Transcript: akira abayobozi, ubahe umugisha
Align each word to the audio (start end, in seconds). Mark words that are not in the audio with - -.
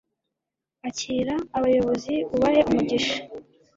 akira 0.87 1.35
abayobozi, 1.57 2.15
ubahe 2.35 2.61
umugisha 2.69 3.17